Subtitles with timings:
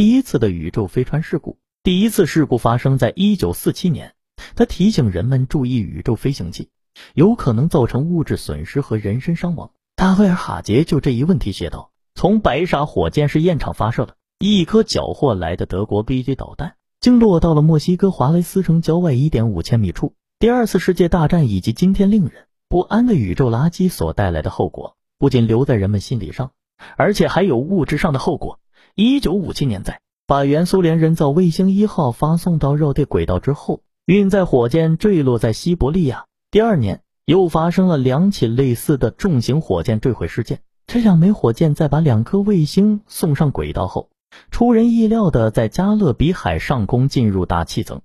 [0.00, 1.58] 第一次的宇宙飞船事故。
[1.82, 4.14] 第一次事故发生在一九四七年，
[4.56, 6.70] 他提醒人们注意宇宙飞行器
[7.12, 9.72] 有可能造成物质损失和人身伤亡。
[9.96, 20.14] 大卫尔哈杰就这一问题写道：“从白沙火箭试验场发射的一颗缴获来的德国 B 级导弹，竟落到了墨西哥华雷斯城郊外一点五千米处。
[20.38, 26.52] 第二次世界大战以及今天令人不安的宇宙垃圾所带来的后果，不仅留在人们心理上，
[26.96, 28.60] 而且还有物质上的后果。
[28.94, 36.26] 一九五七年在。”把原苏联人造卫星一号发送到绕地轨道之后，运载火箭坠落在西伯利亚。
[36.52, 40.60] 第二年，又发生了两起类似的重型火箭坠毁事件。
[40.86, 44.08] 这两枚火箭在把两颗卫星送上轨道后，
[44.52, 48.00] 出人意料的在加勒比海上空进入大气层。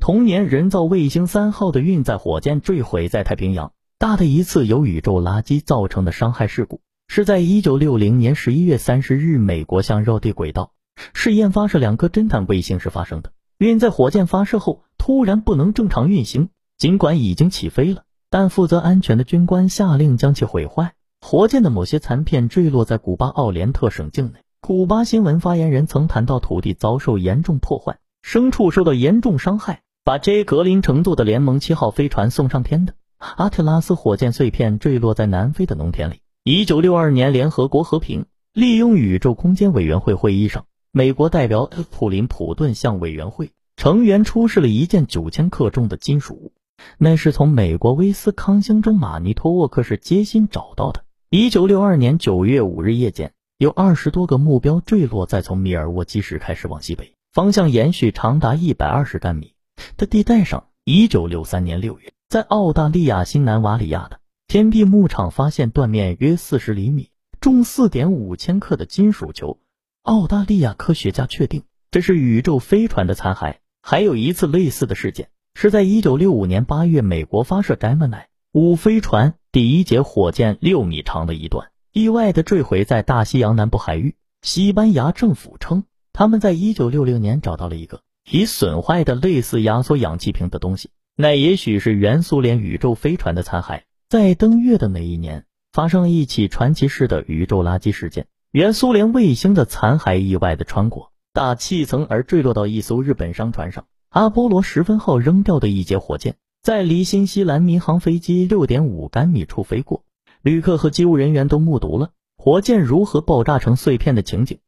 [0.00, 3.72] 同年，人造卫星三号的运载火箭坠毁在太平洋。
[3.98, 6.82] 大的一次由宇宙垃圾造成的伤害事故，
[7.12, 10.70] 是在一九六零年十一月三十日，美国向绕地轨道。
[11.12, 13.32] 试验发射两颗侦探卫星时发生的。
[13.58, 20.92] 运载火箭发射后突然不能正常运行，尽管已经起飞了，但负责安全的军官下令将其毁坏。
[21.20, 24.38] 火箭的某些残片坠落在古巴奥连特省境内。
[24.60, 29.82] 古巴新闻发言人曾谈到土地遭受严重破坏，牲畜受到严重伤害。
[30.04, 36.20] 把 J 格林乘坐的联盟七号飞船送上天的阿特拉斯火箭碎片坠落在南非的农田里。
[36.42, 38.24] 一九六二年，联合国和平
[38.54, 40.64] 利用宇宙空间委员会会议上。
[40.90, 46.54] 美国代表普林普顿向委员会成员出示了一件九千克重的金属物，
[46.96, 51.04] 那是从美国威斯康星州马尼托沃克市街心找到的。
[51.28, 59.52] 一九六二年九月五日夜间，有二十多个目标坠落在从米尔沃基市开始往西北方向延续长达一百二十干米
[59.98, 60.64] 的地带上。
[60.84, 69.60] 一九六三年六月，在澳大利亚新南瓦里亚的天壁牧场发现断面约四十厘米、重四点五千克的金属球。
[70.02, 73.58] 澳大利亚科学家确定这是宇宙飞船的残骸。
[73.80, 84.16] 还有一次类似的事件，是在1965年8月，美国发射 Gemini 五飞船第一节火箭六米长的一段，意外的坠毁在大西洋南部海域。
[84.42, 93.82] 西班牙政府称，他们在1960年找到了一个已损坏的类似压缩氧气瓶的东西，那也许是原苏联宇宙飞船的残骸。
[94.10, 98.26] 在登月的那一年，发生了一起传奇式的宇宙垃圾事件。
[98.50, 103.86] 原苏联卫星的残骸意外的穿过大气层而坠落到一艘日本商船上。
[104.08, 110.02] 阿波罗十分号扔掉的一节火箭，在离新西兰民航飞机六点五干米处飞过，
[110.42, 114.58] 旅客和机务人员都目睹了火箭如何爆炸成碎片的情景。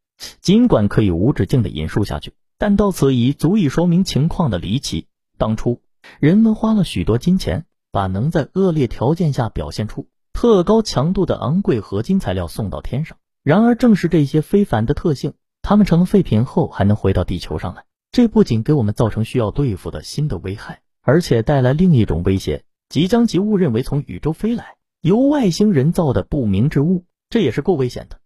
[0.40, 5.08] 尽管可以无止境的引述下去，但到此已足以说明情况的离奇。
[5.36, 5.80] 当初
[6.20, 13.18] 人们花了许多金钱，把能在恶劣条件下表现出特高强度的昂贵合金材料送到天上。
[13.44, 17.84] 然而，正是这些非凡的特性，它们成了废品后还能回到地球上来。
[18.10, 27.04] 这不仅给我们造成需要对付的新的危害，而且带来另一种威胁：即将及误认为从宇宙飞来、由外星人造的不明之物。
[27.28, 28.18] 这也是够危险的。